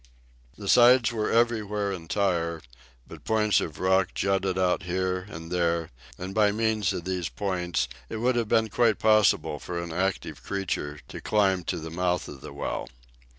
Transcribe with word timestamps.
The 0.57 0.67
sides 0.67 1.11
were 1.11 1.29
everywhere 1.31 1.91
entire; 1.91 2.63
but 3.05 3.23
points 3.23 3.61
of 3.61 3.77
rock 3.77 4.15
jutted 4.15 4.57
out 4.57 4.81
here 4.81 5.27
and 5.29 5.51
there, 5.51 5.91
and 6.17 6.33
by 6.33 6.51
means 6.51 6.91
of 6.91 7.05
these 7.05 7.29
points 7.29 7.87
it 8.09 8.17
would 8.17 8.35
have 8.35 8.47
been 8.49 8.69
quite 8.69 8.97
possible 8.97 9.59
for 9.59 9.79
an 9.79 9.93
active 9.93 10.41
creature 10.43 10.99
to 11.09 11.21
climb 11.21 11.63
to 11.65 11.77
the 11.77 11.91
mouth 11.91 12.27
of 12.27 12.41
the 12.41 12.51
well. 12.51 12.87